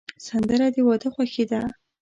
سندره 0.27 0.67
د 0.73 0.77
واده 0.87 1.09
خوښي 1.13 1.43
ده 1.51 1.61